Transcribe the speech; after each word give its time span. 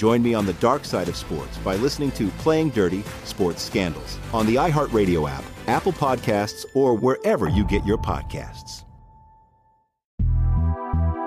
Join 0.00 0.22
me 0.22 0.32
on 0.32 0.46
the 0.46 0.54
dark 0.54 0.86
side 0.86 1.10
of 1.10 1.14
sports 1.14 1.58
by 1.58 1.76
listening 1.76 2.10
to 2.12 2.28
Playing 2.38 2.70
Dirty 2.70 3.02
Sports 3.24 3.60
Scandals 3.60 4.18
on 4.32 4.46
the 4.46 4.54
iHeartRadio 4.54 5.28
app, 5.28 5.44
Apple 5.66 5.92
Podcasts, 5.92 6.64
or 6.74 6.94
wherever 6.94 7.50
you 7.50 7.66
get 7.66 7.84
your 7.84 7.98
podcasts. 7.98 8.84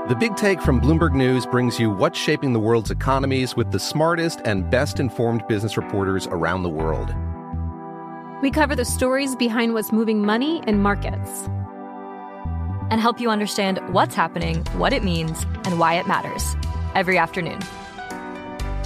The 0.09 0.17
Big 0.19 0.35
Take 0.35 0.59
from 0.59 0.81
Bloomberg 0.81 1.13
News 1.13 1.45
brings 1.45 1.79
you 1.79 1.91
what's 1.91 2.17
shaping 2.17 2.51
the 2.51 2.59
world's 2.59 2.89
economies 2.89 3.55
with 3.55 3.71
the 3.71 3.77
smartest 3.77 4.41
and 4.43 4.67
best 4.71 4.99
informed 4.99 5.47
business 5.47 5.77
reporters 5.77 6.25
around 6.25 6.63
the 6.63 6.69
world. 6.69 7.13
We 8.41 8.49
cover 8.49 8.75
the 8.75 8.85
stories 8.85 9.35
behind 9.35 9.75
what's 9.75 9.91
moving 9.91 10.25
money 10.25 10.63
and 10.65 10.81
markets 10.81 11.47
and 12.89 12.99
help 12.99 13.19
you 13.19 13.29
understand 13.29 13.79
what's 13.93 14.15
happening, 14.15 14.65
what 14.77 14.93
it 14.93 15.03
means, 15.03 15.45
and 15.63 15.77
why 15.77 15.93
it 15.93 16.07
matters 16.07 16.55
every 16.95 17.19
afternoon. 17.19 17.59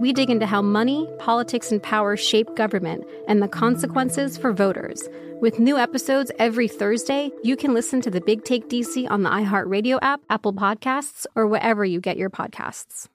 We 0.00 0.14
dig 0.14 0.30
into 0.30 0.46
how 0.46 0.62
money, 0.62 1.06
politics, 1.18 1.70
and 1.70 1.82
power 1.82 2.16
shape 2.16 2.56
government 2.56 3.04
and 3.28 3.42
the 3.42 3.48
consequences 3.48 4.38
for 4.38 4.50
voters. 4.50 5.06
With 5.42 5.58
new 5.58 5.76
episodes 5.76 6.32
every 6.38 6.68
Thursday, 6.68 7.30
you 7.42 7.54
can 7.54 7.74
listen 7.74 8.00
to 8.00 8.10
the 8.10 8.22
Big 8.22 8.42
Take 8.44 8.70
DC 8.70 9.10
on 9.10 9.24
the 9.24 9.28
iHeartRadio 9.28 9.98
app, 10.00 10.22
Apple 10.30 10.54
Podcasts, 10.54 11.26
or 11.36 11.46
wherever 11.46 11.84
you 11.84 12.00
get 12.00 12.16
your 12.16 12.30
podcasts. 12.30 13.08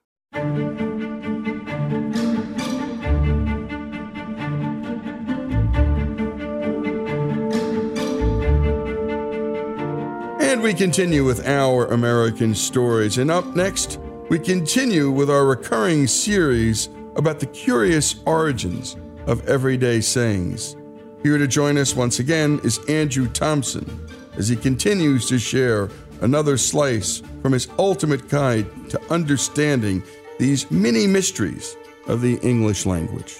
And 10.40 10.62
we 10.62 10.72
continue 10.72 11.24
with 11.24 11.44
our 11.48 11.86
American 11.86 12.54
stories. 12.54 13.18
And 13.18 13.28
up 13.28 13.56
next, 13.56 13.98
we 14.28 14.38
continue 14.40 15.08
with 15.08 15.30
our 15.30 15.44
recurring 15.44 16.08
series 16.08 16.88
about 17.14 17.38
the 17.38 17.46
curious 17.46 18.16
origins 18.26 18.96
of 19.26 19.46
everyday 19.48 20.00
sayings. 20.00 20.74
Here 21.22 21.38
to 21.38 21.46
join 21.46 21.78
us 21.78 21.94
once 21.94 22.18
again 22.18 22.60
is 22.64 22.80
Andrew 22.88 23.28
Thompson 23.28 24.08
as 24.36 24.48
he 24.48 24.56
continues 24.56 25.28
to 25.28 25.38
share 25.38 25.88
another 26.22 26.56
slice 26.56 27.22
from 27.40 27.52
his 27.52 27.68
ultimate 27.78 28.28
guide 28.28 28.66
to 28.90 29.00
understanding 29.12 30.02
these 30.40 30.68
mini 30.72 31.06
mysteries 31.06 31.76
of 32.08 32.20
the 32.20 32.38
English 32.38 32.84
language. 32.84 33.38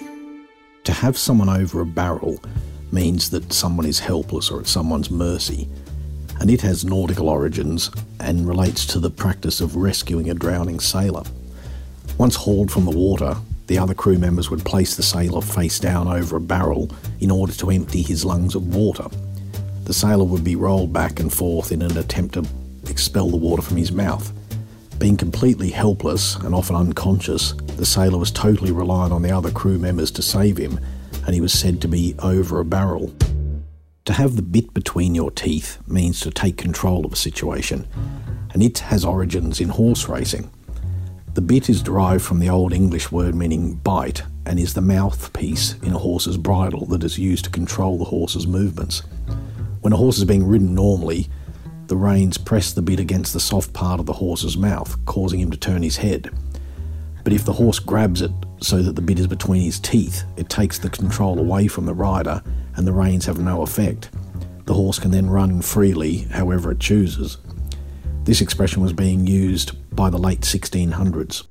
To 0.84 0.92
have 0.92 1.18
someone 1.18 1.48
over 1.48 1.80
a 1.80 1.86
barrel 1.86 2.40
means 2.92 3.30
that 3.30 3.52
someone 3.52 3.86
is 3.86 3.98
helpless 3.98 4.52
or 4.52 4.60
at 4.60 4.68
someone's 4.68 5.10
mercy, 5.10 5.68
and 6.40 6.50
it 6.50 6.60
has 6.62 6.84
nautical 6.84 7.28
origins 7.28 7.90
and 8.20 8.48
relates 8.48 8.86
to 8.86 8.98
the 8.98 9.10
practice 9.10 9.60
of 9.60 9.76
rescuing 9.76 10.30
a 10.30 10.34
drowning 10.34 10.80
sailor. 10.80 11.22
Once 12.18 12.36
hauled 12.36 12.70
from 12.70 12.84
the 12.84 12.96
water, 12.96 13.36
the 13.66 13.78
other 13.78 13.94
crew 13.94 14.18
members 14.18 14.50
would 14.50 14.64
place 14.64 14.96
the 14.96 15.02
sailor 15.02 15.40
face 15.40 15.78
down 15.78 16.08
over 16.08 16.36
a 16.36 16.40
barrel 16.40 16.90
in 17.20 17.30
order 17.30 17.52
to 17.52 17.70
empty 17.70 18.02
his 18.02 18.24
lungs 18.24 18.54
of 18.54 18.74
water. 18.74 19.08
The 19.84 19.94
sailor 19.94 20.24
would 20.24 20.44
be 20.44 20.56
rolled 20.56 20.92
back 20.92 21.20
and 21.20 21.32
forth 21.32 21.72
in 21.72 21.82
an 21.82 21.96
attempt 21.98 22.34
to 22.34 22.46
expel 22.88 23.28
the 23.28 23.36
water 23.36 23.62
from 23.62 23.76
his 23.76 23.92
mouth. 23.92 24.32
Being 24.98 25.16
completely 25.16 25.70
helpless 25.70 26.36
and 26.36 26.54
often 26.54 26.76
unconscious, 26.76 27.52
the 27.76 27.84
sailor 27.84 28.18
was 28.18 28.30
totally 28.30 28.72
reliant 28.72 29.12
on 29.12 29.22
the 29.22 29.30
other 29.30 29.50
crew 29.50 29.78
members 29.78 30.10
to 30.12 30.22
save 30.22 30.56
him, 30.56 30.80
and 31.26 31.34
he 31.34 31.40
was 31.40 31.52
said 31.52 31.80
to 31.82 31.88
be 31.88 32.14
over 32.20 32.60
a 32.60 32.64
barrel. 32.64 33.12
To 34.06 34.12
have 34.12 34.36
the 34.36 34.42
bit 34.42 34.72
between 34.72 35.16
your 35.16 35.32
teeth 35.32 35.78
means 35.88 36.20
to 36.20 36.30
take 36.30 36.56
control 36.56 37.04
of 37.04 37.12
a 37.12 37.16
situation, 37.16 37.88
and 38.52 38.62
it 38.62 38.78
has 38.78 39.04
origins 39.04 39.60
in 39.60 39.68
horse 39.68 40.08
racing. 40.08 40.48
The 41.34 41.40
bit 41.40 41.68
is 41.68 41.82
derived 41.82 42.22
from 42.22 42.38
the 42.38 42.48
Old 42.48 42.72
English 42.72 43.10
word 43.10 43.34
meaning 43.34 43.74
bite 43.74 44.22
and 44.46 44.60
is 44.60 44.74
the 44.74 44.80
mouthpiece 44.80 45.74
in 45.82 45.92
a 45.92 45.98
horse's 45.98 46.36
bridle 46.36 46.86
that 46.86 47.02
is 47.02 47.18
used 47.18 47.46
to 47.46 47.50
control 47.50 47.98
the 47.98 48.04
horse's 48.04 48.46
movements. 48.46 49.02
When 49.80 49.92
a 49.92 49.96
horse 49.96 50.18
is 50.18 50.24
being 50.24 50.46
ridden 50.46 50.72
normally, 50.72 51.28
the 51.88 51.96
reins 51.96 52.38
press 52.38 52.72
the 52.72 52.82
bit 52.82 53.00
against 53.00 53.32
the 53.32 53.40
soft 53.40 53.72
part 53.72 53.98
of 53.98 54.06
the 54.06 54.12
horse's 54.12 54.56
mouth, 54.56 55.04
causing 55.04 55.40
him 55.40 55.50
to 55.50 55.56
turn 55.56 55.82
his 55.82 55.96
head. 55.96 56.30
But 57.26 57.32
if 57.32 57.44
the 57.44 57.54
horse 57.54 57.80
grabs 57.80 58.22
it 58.22 58.30
so 58.60 58.80
that 58.82 58.94
the 58.94 59.02
bit 59.02 59.18
is 59.18 59.26
between 59.26 59.62
his 59.62 59.80
teeth, 59.80 60.22
it 60.36 60.48
takes 60.48 60.78
the 60.78 60.88
control 60.88 61.40
away 61.40 61.66
from 61.66 61.84
the 61.84 61.92
rider 61.92 62.40
and 62.76 62.86
the 62.86 62.92
reins 62.92 63.26
have 63.26 63.40
no 63.40 63.62
effect. 63.62 64.10
The 64.66 64.74
horse 64.74 65.00
can 65.00 65.10
then 65.10 65.28
run 65.28 65.60
freely 65.60 66.18
however 66.30 66.70
it 66.70 66.78
chooses. 66.78 67.38
This 68.22 68.40
expression 68.40 68.80
was 68.80 68.92
being 68.92 69.26
used 69.26 69.72
by 69.96 70.08
the 70.08 70.18
late 70.18 70.42
1600s. 70.42 71.48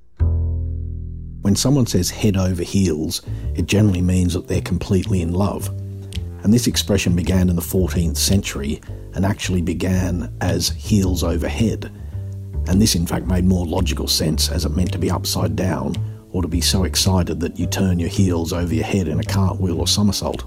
When 1.42 1.58
someone 1.58 1.88
says 1.88 2.10
head 2.10 2.38
over 2.38 2.64
heels, 2.64 3.22
it 3.54 3.66
generally 3.66 4.02
means 4.02 4.34
that 4.34 4.48
they're 4.48 4.62
completely 4.62 5.22
in 5.22 5.34
love. 5.34 5.68
And 6.46 6.54
this 6.54 6.68
expression 6.68 7.18
began 7.18 7.50
in 7.50 7.58
the 7.58 7.62
14th 7.62 8.16
century 8.16 8.80
and 9.14 9.26
actually 9.26 9.62
began 9.62 10.34
as 10.40 10.70
heels 10.70 11.22
over 11.22 11.50
head. 11.50 11.92
And 12.68 12.82
this, 12.82 12.96
in 12.96 13.06
fact, 13.06 13.28
made 13.28 13.46
more 13.46 13.66
logical 13.66 14.08
sense 14.08 14.50
as 14.50 14.66
it 14.66 14.76
meant 14.76 14.92
to 14.94 14.98
be 14.98 15.12
upside 15.12 15.56
down 15.56 15.96
or 16.32 16.42
to 16.42 16.48
be 16.48 16.62
so 16.62 16.84
excited 16.84 17.40
that 17.40 17.58
you 17.58 17.68
turn 17.68 18.00
your 18.00 18.10
heels 18.10 18.52
over 18.52 18.74
your 18.74 18.84
head 18.84 19.08
in 19.08 19.20
a 19.20 19.24
cartwheel 19.24 19.80
or 19.80 19.88
somersault. 19.88 20.46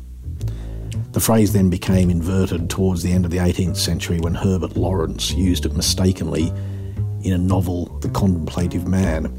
The 1.13 1.21
phrase 1.21 1.53
then 1.53 1.71
became 1.71 2.11
inverted 2.11 2.69
towards 2.69 3.03
the 3.03 3.13
end 3.13 3.25
of 3.25 3.31
the 3.31 3.39
18th 3.39 3.77
century 3.77 4.21
when 4.21 4.35
Herbert 4.35 4.77
Lawrence 4.77 5.33
used 5.33 5.65
it 5.65 5.75
mistakenly 5.75 6.53
in 7.23 7.33
a 7.33 7.39
novel, 7.39 7.87
The 8.01 8.11
Contemplative 8.11 8.87
Man. 8.87 9.33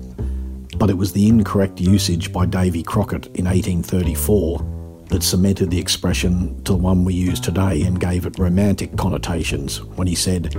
But 0.77 0.89
it 0.89 0.97
was 0.97 1.11
the 1.11 1.27
incorrect 1.27 1.79
usage 1.79 2.33
by 2.33 2.45
Davy 2.45 2.81
Crockett 2.81 3.27
in 3.27 3.45
1834 3.45 5.05
that 5.09 5.23
cemented 5.23 5.69
the 5.69 5.79
expression 5.79 6.63
to 6.63 6.71
the 6.71 6.77
one 6.77 7.05
we 7.05 7.13
use 7.13 7.39
today 7.39 7.83
and 7.83 7.99
gave 7.99 8.25
it 8.25 8.39
romantic 8.39 8.95
connotations 8.97 9.83
when 9.83 10.07
he 10.07 10.15
said, 10.15 10.55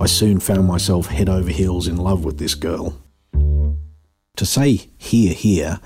I 0.00 0.06
soon 0.06 0.40
found 0.40 0.66
myself 0.66 1.08
head 1.08 1.28
over 1.28 1.50
heels 1.50 1.86
in 1.86 1.98
love 1.98 2.24
with 2.24 2.38
this 2.38 2.54
girl. 2.54 2.98
To 4.36 4.46
say 4.46 4.88
hear, 4.96 5.34
hear 5.34 5.78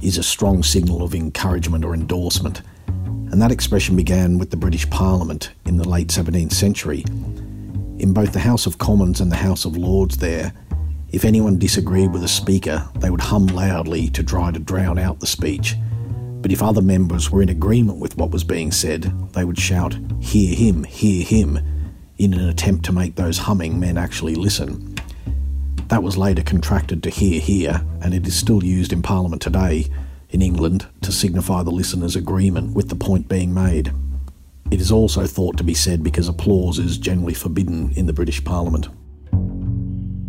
is 0.00 0.16
a 0.16 0.22
strong 0.22 0.62
signal 0.62 1.02
of 1.02 1.14
encouragement 1.14 1.84
or 1.84 1.92
endorsement, 1.92 2.62
and 2.86 3.42
that 3.42 3.52
expression 3.52 3.94
began 3.94 4.38
with 4.38 4.50
the 4.50 4.56
British 4.56 4.88
Parliament 4.88 5.50
in 5.66 5.76
the 5.76 5.86
late 5.86 6.08
17th 6.08 6.54
century. 6.54 7.04
In 7.98 8.14
both 8.14 8.32
the 8.32 8.40
House 8.40 8.64
of 8.64 8.78
Commons 8.78 9.20
and 9.20 9.30
the 9.30 9.36
House 9.36 9.66
of 9.66 9.76
Lords, 9.76 10.16
there, 10.16 10.54
if 11.10 11.26
anyone 11.26 11.58
disagreed 11.58 12.10
with 12.10 12.24
a 12.24 12.28
speaker, 12.28 12.88
they 13.00 13.10
would 13.10 13.20
hum 13.20 13.48
loudly 13.48 14.08
to 14.10 14.24
try 14.24 14.50
to 14.50 14.58
drown 14.58 14.98
out 14.98 15.20
the 15.20 15.26
speech. 15.26 15.76
But 16.40 16.52
if 16.52 16.62
other 16.62 16.80
members 16.80 17.30
were 17.30 17.42
in 17.42 17.50
agreement 17.50 17.98
with 17.98 18.16
what 18.16 18.30
was 18.30 18.44
being 18.44 18.72
said, 18.72 19.12
they 19.34 19.44
would 19.44 19.58
shout, 19.58 19.98
Hear 20.20 20.54
him, 20.56 20.84
hear 20.84 21.22
him, 21.22 21.58
in 22.18 22.34
an 22.34 22.48
attempt 22.48 22.84
to 22.86 22.92
make 22.92 23.14
those 23.14 23.38
humming 23.38 23.80
men 23.80 23.96
actually 23.96 24.34
listen. 24.34 24.94
That 25.88 26.02
was 26.02 26.16
later 26.16 26.42
contracted 26.42 27.02
to 27.02 27.10
hear, 27.10 27.40
hear, 27.40 27.84
and 28.00 28.14
it 28.14 28.26
is 28.26 28.34
still 28.34 28.64
used 28.64 28.92
in 28.92 29.02
Parliament 29.02 29.42
today 29.42 29.90
in 30.30 30.40
England 30.40 30.86
to 31.02 31.12
signify 31.12 31.62
the 31.62 31.70
listener's 31.70 32.16
agreement 32.16 32.74
with 32.74 32.88
the 32.88 32.96
point 32.96 33.28
being 33.28 33.52
made. 33.52 33.92
It 34.70 34.80
is 34.80 34.90
also 34.90 35.26
thought 35.26 35.58
to 35.58 35.64
be 35.64 35.74
said 35.74 36.02
because 36.02 36.28
applause 36.28 36.78
is 36.78 36.96
generally 36.96 37.34
forbidden 37.34 37.92
in 37.92 38.06
the 38.06 38.14
British 38.14 38.42
Parliament. 38.42 38.88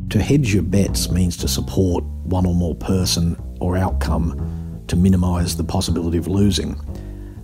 To 0.09 0.21
hedge 0.21 0.53
your 0.53 0.63
bets 0.63 1.09
means 1.09 1.37
to 1.37 1.47
support 1.47 2.03
one 2.03 2.45
or 2.45 2.53
more 2.53 2.75
person 2.75 3.37
or 3.61 3.77
outcome 3.77 4.83
to 4.87 4.95
minimise 4.95 5.55
the 5.55 5.63
possibility 5.63 6.17
of 6.17 6.27
losing. 6.27 6.79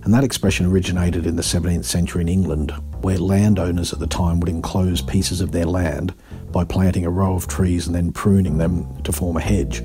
And 0.02 0.14
that 0.14 0.24
expression 0.24 0.66
originated 0.66 1.26
in 1.26 1.36
the 1.36 1.42
17th 1.42 1.84
century 1.84 2.22
in 2.22 2.28
England, 2.28 2.72
where 3.02 3.18
landowners 3.18 3.92
at 3.92 3.98
the 3.98 4.06
time 4.06 4.40
would 4.40 4.48
enclose 4.48 5.02
pieces 5.02 5.40
of 5.40 5.52
their 5.52 5.66
land 5.66 6.14
by 6.50 6.64
planting 6.64 7.04
a 7.04 7.10
row 7.10 7.34
of 7.34 7.46
trees 7.46 7.86
and 7.86 7.94
then 7.94 8.12
pruning 8.12 8.58
them 8.58 9.02
to 9.02 9.12
form 9.12 9.36
a 9.36 9.40
hedge. 9.40 9.82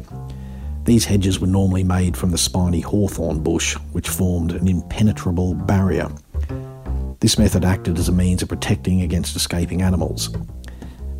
These 0.85 1.05
hedges 1.05 1.39
were 1.39 1.47
normally 1.47 1.83
made 1.83 2.15
from 2.15 2.31
the 2.31 2.37
spiny 2.37 2.79
hawthorn 2.79 3.41
bush, 3.41 3.75
which 3.91 4.07
formed 4.07 4.51
an 4.51 4.67
impenetrable 4.67 5.53
barrier. 5.53 6.09
This 7.19 7.39
method 7.39 7.65
acted 7.65 7.97
as 7.97 8.07
a 8.07 8.11
means 8.11 8.43
of 8.43 8.49
protecting 8.49 9.01
against 9.01 9.35
escaping 9.35 9.81
animals. 9.81 10.29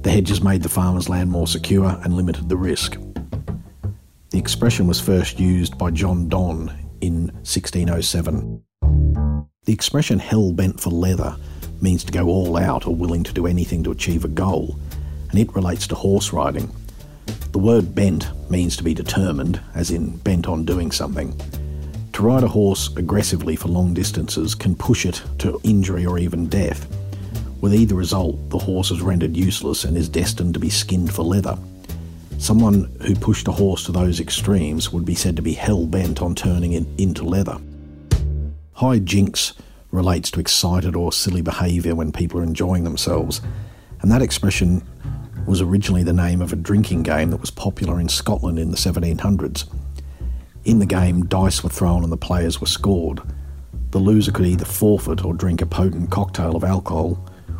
The 0.04 0.12
hedges 0.12 0.44
made 0.44 0.62
the 0.62 0.70
farmer's 0.70 1.10
land 1.10 1.32
more 1.32 1.48
secure 1.48 2.00
and 2.04 2.16
limited 2.16 2.48
the 2.48 2.58
risk. 2.58 2.98
The 4.30 4.38
expression 4.38 4.86
was 4.86 5.02
first 5.02 5.40
used 5.40 5.78
by 5.80 5.92
John 5.92 6.30
Donne 6.30 6.72
in 7.02 7.28
1607. 7.42 8.62
The 9.66 9.74
expression 9.74 10.20
hell 10.20 10.52
bent 10.52 10.80
for 10.80 10.92
leather 10.92 11.36
means 11.82 12.04
to 12.04 12.12
go 12.12 12.28
all 12.28 12.56
out 12.56 12.86
or 12.86 12.94
willing 12.94 13.24
to 13.24 13.34
do 13.34 13.48
anything 13.48 13.84
to 13.84 13.92
achieve 13.92 14.24
a 14.24 14.28
goal, 14.28 14.80
and 15.32 15.40
it 15.40 15.56
relates 15.56 15.88
to 15.88 15.96
horse 15.96 16.32
riding. 16.32 16.72
The 17.52 17.58
word 17.58 17.96
bent 17.96 18.30
means 18.52 18.78
to 18.78 18.84
be 18.84 18.94
determined, 18.94 19.60
as 19.74 19.90
in 19.90 20.18
bent 20.18 20.48
on 20.48 20.66
doing 20.66 20.92
something. 20.92 21.36
To 22.14 22.22
ride 22.22 22.44
a 22.44 22.48
horse 22.48 22.96
aggressively 22.96 23.56
for 23.56 23.70
long 23.70 23.96
distances 23.96 24.54
can 24.54 24.76
push 24.76 25.04
it 25.04 25.24
to 25.40 25.60
injury 25.64 26.06
or 26.06 26.20
even 26.20 26.46
death. 26.46 26.88
With 27.60 27.74
either 27.74 27.96
result, 27.96 28.52
the 28.52 28.60
horse 28.60 28.92
is 28.92 29.02
rendered 29.02 29.36
useless 29.36 29.84
and 29.84 29.98
is 29.98 30.10
destined 30.10 30.54
to 30.54 30.60
be 30.60 30.70
skinned 30.70 31.12
for 31.12 31.24
leather. 31.24 31.58
Someone 32.38 32.96
who 33.02 33.16
pushed 33.16 33.48
a 33.48 33.52
horse 33.52 33.84
to 33.86 33.92
those 33.92 34.20
extremes 34.20 34.94
would 34.94 35.06
be 35.06 35.16
said 35.16 35.36
to 35.38 35.42
be 35.42 35.54
hell 35.54 35.88
bent 35.88 36.22
on 36.22 36.36
turning 36.36 36.74
it 36.74 36.86
into 37.00 37.24
leather. 37.24 37.58
High 38.76 39.00
jinks 39.00 39.54
relates 39.90 40.30
to 40.32 40.42
excited 40.42 40.98
or 40.98 41.14
silly 41.14 41.42
behaviour 41.42 41.96
when 41.96 42.12
people 42.12 42.42
are 42.42 42.44
enjoying 42.44 42.84
themselves, 42.84 43.40
and 44.02 44.12
that 44.12 44.22
expression 44.22 44.84
was 45.48 45.62
originally 45.62 46.04
the 46.04 46.12
name 46.12 46.42
of 46.42 46.52
a 46.52 46.58
drinking 46.58 47.04
game 47.04 47.30
that 47.30 47.40
was 47.40 47.52
popular 47.52 48.02
in 48.02 48.10
Scotland 48.10 48.60
in 48.60 48.72
the 48.72 48.78
1700s. 48.78 49.64
In 50.66 50.80
the 50.80 50.86
game, 50.86 51.26
dice 51.26 51.64
were 51.64 51.70
thrown 51.70 52.04
and 52.04 52.12
the 52.12 52.18
players 52.18 52.60
were 52.60 52.68
scored. 52.68 53.22
The 53.92 54.00
loser 54.00 54.34
could 54.34 54.46
either 54.46 54.66
forfeit 54.66 55.24
or 55.24 55.34
drink 55.34 55.62
a 55.62 55.66
potent 55.66 56.12
cocktail 56.12 56.58
of 56.58 56.66
alcohol, 56.66 57.14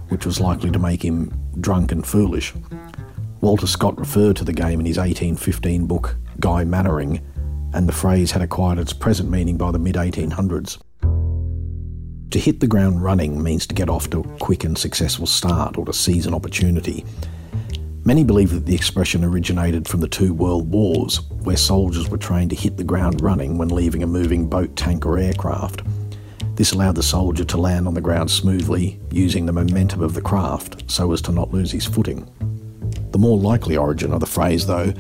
which 0.10 0.26
was 0.26 0.42
likely 0.42 0.70
to 0.72 0.80
make 0.80 1.06
him 1.06 1.32
drunk 1.62 1.94
and 1.94 2.06
foolish. 2.06 2.54
Walter 3.40 3.68
Scott 3.68 3.98
referred 3.98 4.36
to 4.36 4.44
the 4.44 4.52
game 4.52 4.82
in 4.82 4.86
his 4.86 4.98
1815 4.98 5.86
book 5.86 6.18
Guy 6.42 6.66
Mannering, 6.66 7.22
and 7.74 7.88
the 7.88 7.94
phrase 7.94 8.32
had 8.32 8.42
acquired 8.42 8.80
its 8.80 8.92
present 8.92 9.30
meaning 9.30 9.56
by 9.56 9.72
the 9.72 9.80
mid 9.80 9.96
1800s. 9.96 10.78
To 12.32 12.40
hit 12.40 12.60
the 12.60 12.68
ground 12.68 13.02
running 13.02 13.42
means 13.42 13.66
to 13.68 13.76
get 13.76 13.90
off 13.90 14.10
to 14.10 14.20
a 14.20 14.38
quick 14.40 14.64
and 14.64 14.78
successful 14.78 15.26
start 15.26 15.78
or 15.78 15.86
to 15.86 15.94
seize 15.94 16.26
an 16.26 16.34
opportunity. 16.34 17.06
Many 18.04 18.24
believe 18.24 18.52
that 18.52 18.66
the 18.66 18.76
expression 18.76 19.24
originated 19.24 19.88
from 19.88 20.02
the 20.02 20.08
two 20.08 20.34
world 20.34 20.70
wars, 20.70 21.22
where 21.44 21.58
soldiers 21.58 22.10
were 22.10 22.18
trained 22.18 22.52
to 22.52 22.56
hit 22.56 22.78
the 22.78 22.84
ground 22.84 23.22
running 23.22 23.58
when 23.58 23.70
leaving 23.70 24.04
a 24.04 24.08
moving 24.08 24.48
boat, 24.48 24.76
tank, 24.76 25.06
or 25.06 25.18
aircraft. 25.18 25.82
This 26.56 26.72
allowed 26.72 26.96
the 26.96 27.04
soldier 27.04 27.44
to 27.46 27.58
land 27.58 27.88
on 27.88 27.94
the 27.94 28.02
ground 28.02 28.30
smoothly, 28.30 29.00
using 29.12 29.46
the 29.46 29.54
momentum 29.54 30.02
of 30.02 30.14
the 30.14 30.22
craft 30.22 30.90
so 30.90 31.12
as 31.14 31.22
to 31.24 31.32
not 31.32 31.52
lose 31.52 31.72
his 31.72 31.86
footing. 31.86 32.30
The 33.12 33.18
more 33.18 33.38
likely 33.38 33.76
origin 33.76 34.14
of 34.14 34.20
the 34.20 34.26
phrase, 34.26 34.68
though, 34.68 34.94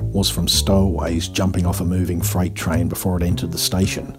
was 0.00 0.30
from 0.30 0.48
stowaways 0.48 1.28
jumping 1.28 1.64
off 1.64 1.80
a 1.80 1.84
moving 1.84 2.20
freight 2.20 2.54
train 2.54 2.88
before 2.88 3.16
it 3.16 3.22
entered 3.22 3.52
the 3.52 3.58
station. 3.58 4.18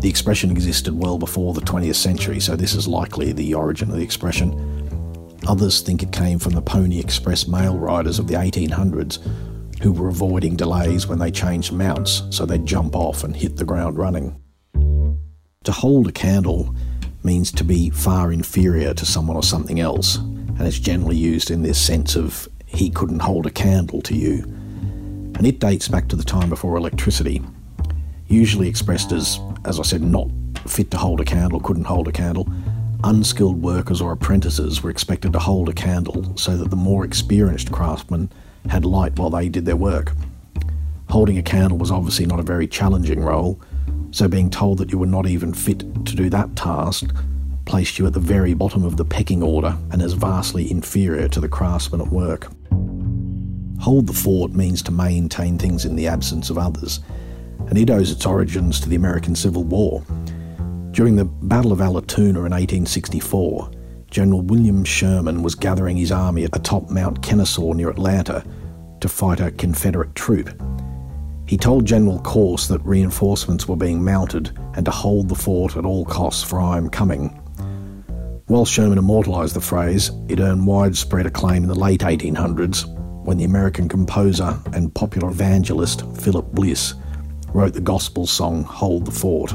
The 0.00 0.08
expression 0.08 0.50
existed 0.50 0.98
well 0.98 1.18
before 1.18 1.54
the 1.54 1.60
20th 1.60 1.94
century, 1.94 2.40
so 2.40 2.56
this 2.56 2.74
is 2.74 2.88
likely 2.88 3.32
the 3.32 3.54
origin 3.54 3.90
of 3.90 3.96
the 3.96 4.02
expression. 4.02 4.52
Others 5.46 5.82
think 5.82 6.02
it 6.02 6.12
came 6.12 6.38
from 6.38 6.52
the 6.52 6.62
Pony 6.62 6.98
Express 6.98 7.46
mail 7.46 7.78
riders 7.78 8.18
of 8.18 8.26
the 8.26 8.34
1800s 8.34 9.18
who 9.82 9.92
were 9.92 10.08
avoiding 10.08 10.56
delays 10.56 11.06
when 11.06 11.18
they 11.18 11.30
changed 11.30 11.72
mounts, 11.72 12.22
so 12.30 12.46
they'd 12.46 12.64
jump 12.64 12.96
off 12.96 13.22
and 13.22 13.36
hit 13.36 13.56
the 13.56 13.64
ground 13.64 13.98
running. 13.98 14.40
To 15.64 15.72
hold 15.72 16.08
a 16.08 16.12
candle 16.12 16.74
means 17.22 17.52
to 17.52 17.64
be 17.64 17.90
far 17.90 18.32
inferior 18.32 18.94
to 18.94 19.06
someone 19.06 19.36
or 19.36 19.42
something 19.42 19.80
else, 19.80 20.16
and 20.16 20.62
it's 20.62 20.78
generally 20.78 21.16
used 21.16 21.50
in 21.50 21.62
this 21.62 21.80
sense 21.80 22.16
of 22.16 22.48
he 22.66 22.90
couldn't 22.90 23.20
hold 23.20 23.46
a 23.46 23.50
candle 23.50 24.00
to 24.02 24.14
you. 24.14 24.42
And 25.36 25.46
it 25.46 25.58
dates 25.58 25.88
back 25.88 26.08
to 26.08 26.16
the 26.16 26.24
time 26.24 26.48
before 26.48 26.76
electricity, 26.76 27.42
usually 28.28 28.68
expressed 28.68 29.12
as, 29.12 29.38
as 29.64 29.78
I 29.78 29.82
said, 29.82 30.02
not 30.02 30.28
fit 30.66 30.90
to 30.92 30.96
hold 30.96 31.20
a 31.20 31.24
candle, 31.24 31.60
couldn't 31.60 31.84
hold 31.84 32.08
a 32.08 32.12
candle. 32.12 32.48
Unskilled 33.04 33.60
workers 33.60 34.00
or 34.00 34.12
apprentices 34.12 34.82
were 34.82 34.90
expected 34.90 35.32
to 35.34 35.38
hold 35.38 35.68
a 35.68 35.74
candle 35.74 36.36
so 36.36 36.56
that 36.56 36.70
the 36.70 36.76
more 36.76 37.04
experienced 37.04 37.70
craftsmen 37.70 38.30
had 38.70 38.84
light 38.84 39.18
while 39.18 39.30
they 39.30 39.48
did 39.48 39.66
their 39.66 39.76
work. 39.76 40.12
Holding 41.10 41.36
a 41.36 41.42
candle 41.42 41.76
was 41.76 41.90
obviously 41.90 42.24
not 42.24 42.40
a 42.40 42.44
very 42.44 42.66
challenging 42.66 43.20
role, 43.20 43.60
so 44.10 44.26
being 44.26 44.48
told 44.48 44.78
that 44.78 44.90
you 44.90 44.98
were 44.98 45.06
not 45.06 45.26
even 45.26 45.52
fit 45.52 45.80
to 45.80 46.16
do 46.16 46.30
that 46.30 46.56
task 46.56 47.14
placed 47.64 47.98
you 47.98 48.06
at 48.06 48.12
the 48.12 48.20
very 48.20 48.54
bottom 48.54 48.84
of 48.84 48.96
the 48.96 49.04
pecking 49.04 49.42
order 49.42 49.76
and 49.90 50.02
as 50.02 50.12
vastly 50.12 50.70
inferior 50.70 51.28
to 51.28 51.40
the 51.40 51.48
craftsmen 51.48 52.00
at 52.00 52.08
work. 52.08 52.48
Hold 53.80 54.06
the 54.06 54.12
fort 54.12 54.52
means 54.52 54.82
to 54.82 54.92
maintain 54.92 55.58
things 55.58 55.84
in 55.84 55.96
the 55.96 56.08
absence 56.08 56.50
of 56.50 56.58
others, 56.58 57.00
and 57.68 57.78
it 57.78 57.90
owes 57.90 58.10
its 58.10 58.26
origins 58.26 58.80
to 58.80 58.88
the 58.88 58.96
American 58.96 59.34
Civil 59.34 59.64
War. 59.64 60.02
During 60.92 61.16
the 61.16 61.24
Battle 61.24 61.72
of 61.72 61.80
Allatoona 61.80 62.46
in 62.46 62.52
1864, 62.52 63.70
General 64.10 64.42
William 64.42 64.84
Sherman 64.84 65.42
was 65.42 65.56
gathering 65.56 65.96
his 65.96 66.12
army 66.12 66.44
atop 66.44 66.88
Mount 66.88 67.20
Kennesaw 67.20 67.72
near 67.72 67.90
Atlanta 67.90 68.44
to 69.00 69.08
fight 69.08 69.40
a 69.40 69.50
Confederate 69.50 70.14
troop. 70.14 70.50
He 71.46 71.56
told 71.56 71.84
General 71.84 72.20
Corse 72.20 72.68
that 72.68 72.84
reinforcements 72.84 73.66
were 73.66 73.76
being 73.76 74.04
mounted 74.04 74.56
and 74.74 74.84
to 74.86 74.92
hold 74.92 75.28
the 75.28 75.34
fort 75.34 75.76
at 75.76 75.84
all 75.84 76.04
costs, 76.04 76.42
for 76.42 76.60
I 76.60 76.76
am 76.78 76.88
coming. 76.88 77.28
While 78.46 78.64
Sherman 78.64 78.98
immortalised 78.98 79.56
the 79.56 79.60
phrase, 79.60 80.10
it 80.28 80.38
earned 80.38 80.66
widespread 80.66 81.26
acclaim 81.26 81.64
in 81.64 81.68
the 81.68 81.74
late 81.74 82.00
1800s 82.00 82.86
when 83.24 83.36
the 83.36 83.44
American 83.44 83.88
composer 83.88 84.58
and 84.74 84.94
popular 84.94 85.30
evangelist 85.30 86.06
Philip 86.18 86.52
Bliss 86.52 86.94
wrote 87.54 87.72
the 87.72 87.80
gospel 87.80 88.26
song 88.26 88.64
Hold 88.64 89.04
the 89.04 89.12
Fort. 89.12 89.54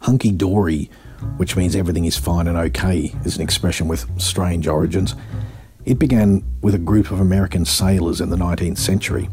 Hunky 0.00 0.32
dory, 0.32 0.90
which 1.36 1.56
means 1.56 1.76
everything 1.76 2.04
is 2.04 2.16
fine 2.16 2.48
and 2.48 2.58
okay, 2.58 3.14
is 3.24 3.36
an 3.36 3.42
expression 3.42 3.86
with 3.86 4.04
strange 4.20 4.66
origins. 4.66 5.14
It 5.84 6.00
began 6.00 6.44
with 6.62 6.74
a 6.74 6.78
group 6.78 7.12
of 7.12 7.20
American 7.20 7.64
sailors 7.64 8.20
in 8.20 8.30
the 8.30 8.36
19th 8.36 8.78
century. 8.78 9.30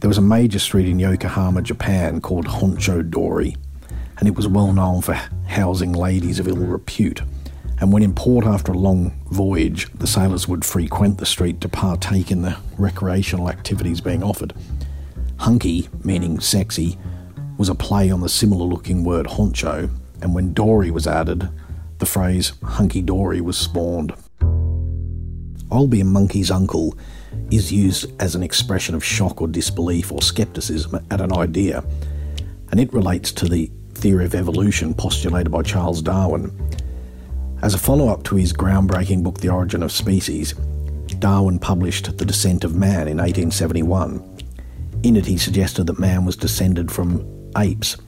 There 0.00 0.08
was 0.08 0.16
a 0.16 0.22
major 0.22 0.58
street 0.58 0.88
in 0.88 0.98
Yokohama, 0.98 1.60
Japan 1.60 2.22
called 2.22 2.46
Honcho 2.46 3.08
Dory, 3.08 3.56
and 4.18 4.26
it 4.26 4.34
was 4.34 4.48
well 4.48 4.72
known 4.72 5.02
for 5.02 5.20
housing 5.46 5.92
ladies 5.92 6.38
of 6.38 6.48
ill 6.48 6.56
repute. 6.56 7.20
And 7.78 7.92
when 7.92 8.02
in 8.02 8.14
port 8.14 8.46
after 8.46 8.72
a 8.72 8.78
long 8.78 9.12
voyage, 9.30 9.92
the 9.92 10.06
sailors 10.06 10.48
would 10.48 10.64
frequent 10.64 11.18
the 11.18 11.26
street 11.26 11.60
to 11.60 11.68
partake 11.68 12.30
in 12.30 12.40
the 12.40 12.56
recreational 12.78 13.50
activities 13.50 14.00
being 14.00 14.22
offered. 14.22 14.54
Hunky, 15.38 15.88
meaning 16.02 16.40
sexy, 16.40 16.98
was 17.56 17.68
a 17.68 17.74
play 17.74 18.10
on 18.10 18.20
the 18.20 18.28
similar 18.28 18.64
looking 18.64 19.04
word 19.04 19.26
honcho, 19.26 19.90
and 20.22 20.34
when 20.34 20.52
dory 20.52 20.90
was 20.90 21.06
added, 21.06 21.48
the 21.98 22.06
phrase 22.06 22.52
hunky 22.62 23.02
dory 23.02 23.40
was 23.40 23.56
spawned. 23.56 24.12
I'll 25.70 25.86
be 25.86 26.00
a 26.00 26.04
monkey's 26.04 26.50
uncle 26.50 26.96
is 27.50 27.72
used 27.72 28.10
as 28.20 28.34
an 28.34 28.42
expression 28.42 28.94
of 28.94 29.04
shock 29.04 29.40
or 29.40 29.48
disbelief 29.48 30.12
or 30.12 30.22
skepticism 30.22 31.04
at 31.10 31.20
an 31.20 31.32
idea, 31.32 31.84
and 32.70 32.80
it 32.80 32.92
relates 32.92 33.32
to 33.32 33.48
the 33.48 33.70
theory 33.94 34.24
of 34.24 34.34
evolution 34.34 34.94
postulated 34.94 35.50
by 35.50 35.62
Charles 35.62 36.02
Darwin. 36.02 36.52
As 37.62 37.74
a 37.74 37.78
follow 37.78 38.08
up 38.08 38.24
to 38.24 38.36
his 38.36 38.52
groundbreaking 38.52 39.22
book, 39.22 39.40
The 39.40 39.48
Origin 39.48 39.82
of 39.82 39.92
Species, 39.92 40.54
Darwin 41.18 41.58
published 41.58 42.18
The 42.18 42.24
Descent 42.24 42.64
of 42.64 42.74
Man 42.74 43.08
in 43.08 43.16
1871. 43.16 44.33
In 45.04 45.16
it, 45.16 45.26
he 45.26 45.36
suggested 45.36 45.86
that 45.86 45.98
man 45.98 46.24
was 46.24 46.34
descended 46.34 46.90
from 46.90 47.52
apes. 47.58 47.98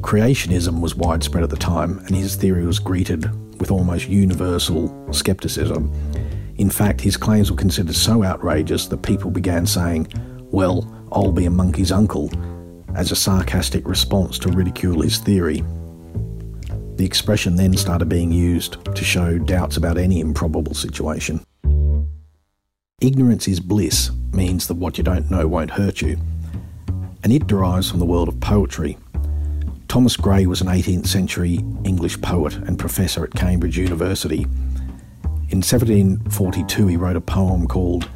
Creationism 0.00 0.80
was 0.80 0.94
widespread 0.94 1.44
at 1.44 1.50
the 1.50 1.56
time, 1.56 1.98
and 1.98 2.16
his 2.16 2.34
theory 2.34 2.64
was 2.64 2.78
greeted 2.78 3.30
with 3.60 3.70
almost 3.70 4.08
universal 4.08 5.12
skepticism. 5.12 5.92
In 6.56 6.70
fact, 6.70 7.02
his 7.02 7.18
claims 7.18 7.50
were 7.50 7.58
considered 7.58 7.94
so 7.94 8.24
outrageous 8.24 8.86
that 8.86 9.02
people 9.02 9.30
began 9.30 9.66
saying, 9.66 10.08
Well, 10.50 10.90
I'll 11.12 11.30
be 11.30 11.44
a 11.44 11.50
monkey's 11.50 11.92
uncle, 11.92 12.30
as 12.96 13.12
a 13.12 13.16
sarcastic 13.16 13.86
response 13.86 14.38
to 14.38 14.48
ridicule 14.48 15.02
his 15.02 15.18
theory. 15.18 15.62
The 16.96 17.04
expression 17.04 17.56
then 17.56 17.76
started 17.76 18.08
being 18.08 18.32
used 18.32 18.82
to 18.94 19.04
show 19.04 19.36
doubts 19.38 19.76
about 19.76 19.98
any 19.98 20.20
improbable 20.20 20.74
situation. 20.74 21.44
Ignorance 23.04 23.48
is 23.48 23.60
bliss 23.60 24.10
means 24.32 24.66
that 24.66 24.76
what 24.76 24.96
you 24.96 25.04
don't 25.04 25.30
know 25.30 25.46
won't 25.46 25.72
hurt 25.72 26.00
you, 26.00 26.16
and 27.22 27.34
it 27.34 27.46
derives 27.46 27.90
from 27.90 27.98
the 27.98 28.06
world 28.06 28.28
of 28.28 28.40
poetry. 28.40 28.96
Thomas 29.88 30.16
Gray 30.16 30.46
was 30.46 30.62
an 30.62 30.68
18th 30.68 31.06
century 31.06 31.56
English 31.84 32.18
poet 32.22 32.54
and 32.54 32.78
professor 32.78 33.22
at 33.22 33.34
Cambridge 33.34 33.76
University. 33.76 34.44
In 35.50 35.60
1742, 35.60 36.86
he 36.86 36.96
wrote 36.96 37.16
a 37.16 37.20
poem 37.20 37.66
called 37.66 38.08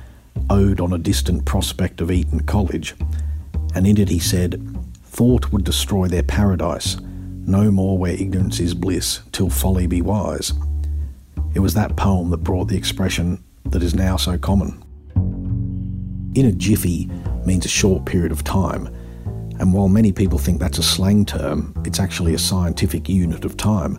Ode 0.48 0.80
on 0.80 0.94
a 0.94 0.98
Distant 0.98 1.44
Prospect 1.44 2.00
of 2.00 2.10
Eton 2.10 2.40
College, 2.44 2.94
and 3.74 3.86
in 3.86 3.98
it 3.98 4.08
he 4.08 4.18
said, 4.18 4.74
Thought 5.04 5.52
would 5.52 5.64
destroy 5.64 6.08
their 6.08 6.22
paradise, 6.22 6.96
no 7.00 7.70
more 7.70 7.98
where 7.98 8.12
ignorance 8.12 8.58
is 8.58 8.72
bliss, 8.72 9.20
till 9.32 9.50
folly 9.50 9.86
be 9.86 10.00
wise. 10.00 10.54
It 11.54 11.60
was 11.60 11.74
that 11.74 11.96
poem 11.96 12.30
that 12.30 12.38
brought 12.38 12.68
the 12.68 12.78
expression 12.78 13.44
that 13.66 13.82
is 13.82 13.94
now 13.94 14.16
so 14.16 14.38
common. 14.38 14.82
In 16.34 16.46
a 16.46 16.52
jiffy 16.52 17.10
means 17.44 17.64
a 17.64 17.68
short 17.68 18.04
period 18.04 18.32
of 18.32 18.44
time, 18.44 18.86
and 19.58 19.72
while 19.72 19.88
many 19.88 20.12
people 20.12 20.38
think 20.38 20.60
that's 20.60 20.78
a 20.78 20.82
slang 20.82 21.24
term, 21.24 21.74
it's 21.84 21.98
actually 21.98 22.34
a 22.34 22.38
scientific 22.38 23.08
unit 23.08 23.44
of 23.44 23.56
time. 23.56 23.98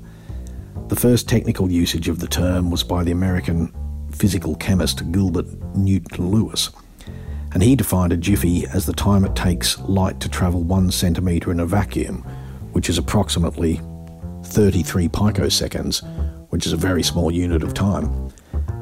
The 0.87 0.95
first 0.95 1.27
technical 1.27 1.69
usage 1.69 2.07
of 2.07 2.19
the 2.19 2.27
term 2.27 2.71
was 2.71 2.83
by 2.83 3.03
the 3.03 3.11
American 3.11 3.73
physical 4.11 4.55
chemist 4.55 5.11
Gilbert 5.11 5.47
Newton 5.75 6.29
Lewis, 6.29 6.69
and 7.53 7.61
he 7.61 7.75
defined 7.75 8.13
a 8.13 8.17
jiffy 8.17 8.65
as 8.67 8.85
the 8.85 8.93
time 8.93 9.25
it 9.25 9.35
takes 9.35 9.79
light 9.81 10.19
to 10.19 10.29
travel 10.29 10.63
one 10.63 10.91
centimetre 10.91 11.51
in 11.51 11.59
a 11.59 11.65
vacuum, 11.65 12.17
which 12.71 12.89
is 12.89 12.97
approximately 12.97 13.81
33 14.45 15.09
picoseconds, 15.09 16.03
which 16.49 16.65
is 16.65 16.73
a 16.73 16.77
very 16.77 17.03
small 17.03 17.31
unit 17.31 17.63
of 17.63 17.73
time. 17.73 18.28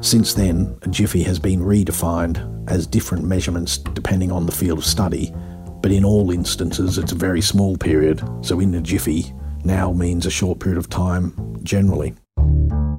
Since 0.00 0.34
then, 0.34 0.78
a 0.82 0.88
jiffy 0.88 1.24
has 1.24 1.40
been 1.40 1.60
redefined 1.60 2.70
as 2.70 2.86
different 2.86 3.24
measurements 3.24 3.78
depending 3.78 4.30
on 4.30 4.46
the 4.46 4.52
field 4.52 4.78
of 4.78 4.84
study, 4.84 5.34
but 5.82 5.90
in 5.90 6.04
all 6.04 6.30
instances 6.30 6.98
it's 6.98 7.12
a 7.12 7.16
very 7.16 7.40
small 7.40 7.76
period, 7.76 8.22
so 8.40 8.60
in 8.60 8.74
a 8.74 8.80
jiffy 8.80 9.32
now 9.64 9.92
means 9.92 10.24
a 10.24 10.30
short 10.30 10.60
period 10.60 10.78
of 10.78 10.88
time 10.88 11.58
generally. 11.64 12.14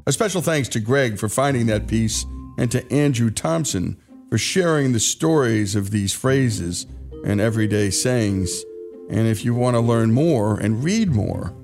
A 0.06 0.12
special 0.12 0.42
thanks 0.42 0.68
to 0.70 0.82
Greg 0.82 1.18
for 1.18 1.30
finding 1.30 1.68
that 1.68 1.88
piece 1.88 2.26
and 2.58 2.70
to 2.72 2.92
Andrew 2.92 3.30
Thompson 3.30 3.98
for 4.30 4.38
sharing 4.38 4.92
the 4.92 5.00
stories 5.00 5.76
of 5.76 5.92
these 5.92 6.14
phrases 6.14 6.86
and 7.24 7.40
everyday 7.40 7.92
sayings. 7.92 8.64
And 9.10 9.28
if 9.28 9.46
you 9.46 9.56
want 9.56 9.76
to 9.76 9.82
learn 9.82 10.12
more 10.12 10.60
and 10.60 10.84
read 10.84 11.10
more, 11.10 11.56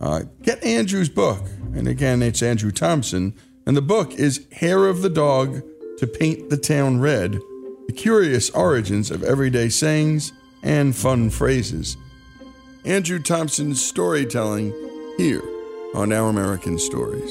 uh, 0.00 0.22
get 0.42 0.62
Andrew's 0.64 1.08
book. 1.08 1.44
And 1.74 1.86
again, 1.86 2.22
it's 2.22 2.42
Andrew 2.42 2.72
Thompson 2.72 3.34
and 3.70 3.76
the 3.76 3.82
book 3.82 4.14
is 4.14 4.44
Hair 4.50 4.86
of 4.86 5.00
the 5.00 5.08
Dog 5.08 5.62
to 5.98 6.04
Paint 6.04 6.50
the 6.50 6.56
Town 6.56 6.98
Red 6.98 7.40
The 7.86 7.92
Curious 7.92 8.50
Origins 8.50 9.12
of 9.12 9.22
Everyday 9.22 9.68
Sayings 9.68 10.32
and 10.60 10.96
Fun 10.96 11.30
Phrases. 11.30 11.96
Andrew 12.84 13.20
Thompson's 13.20 13.80
storytelling 13.80 14.72
here 15.18 15.44
on 15.94 16.12
Our 16.12 16.30
American 16.30 16.80
Stories. 16.80 17.30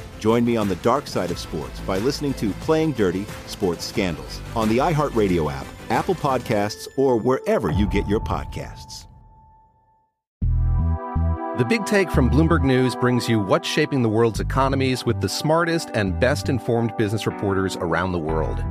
Join 0.21 0.45
me 0.45 0.55
on 0.55 0.69
the 0.69 0.75
dark 0.77 1.07
side 1.07 1.31
of 1.31 1.39
sports 1.39 1.79
by 1.79 1.97
listening 1.97 2.35
to 2.35 2.51
Playing 2.61 2.91
Dirty 2.91 3.25
Sports 3.47 3.83
Scandals 3.83 4.39
on 4.55 4.69
the 4.69 4.77
iHeartRadio 4.77 5.51
app 5.51 5.65
Apple 5.89 6.15
Podcasts, 6.15 6.87
or 6.95 7.17
wherever 7.17 7.69
you 7.71 7.87
get 7.87 8.07
your 8.07 8.19
podcasts. 8.21 9.07
The 11.57 11.65
Big 11.67 11.85
Take 11.85 12.09
from 12.09 12.29
Bloomberg 12.29 12.63
News 12.63 12.95
brings 12.95 13.27
you 13.27 13.39
what's 13.39 13.67
shaping 13.67 14.03
the 14.03 14.09
world's 14.09 14.39
economies 14.39 15.05
with 15.05 15.19
the 15.21 15.27
smartest 15.27 15.89
and 15.93 16.17
best 16.19 16.49
informed 16.49 16.95
business 16.97 17.25
reporters 17.25 17.75
around 17.77 18.13
the 18.13 18.19
world. 18.19 18.63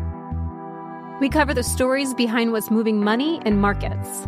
We 1.21 1.29
cover 1.29 1.53
the 1.53 1.63
stories 1.65 2.15
behind 2.15 2.53
what's 2.53 2.71
moving 2.71 3.05
money 3.05 3.43
and 3.45 3.61
markets. 3.61 4.27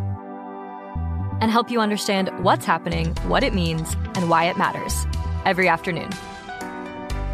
And 1.40 1.50
help 1.50 1.70
you 1.70 1.80
understand 1.80 2.30
what's 2.44 2.66
happening, 2.66 3.14
what 3.26 3.42
it 3.42 3.54
means, 3.54 3.94
and 4.16 4.28
why 4.28 4.44
it 4.44 4.58
matters 4.58 5.06
every 5.46 5.68
afternoon. 5.68 6.10